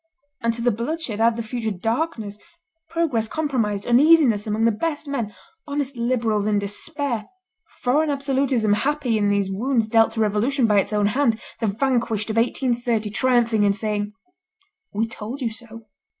[0.41, 2.39] And to the bloodshed add the future darkness,
[2.89, 5.31] progress compromised, uneasiness among the best men,
[5.67, 7.27] honest liberals in despair,
[7.83, 12.31] foreign absolutism happy in these wounds dealt to revolution by its own hand, the vanquished
[12.31, 14.13] of 1830 triumphing and saying:
[14.91, 15.85] 'We told you so!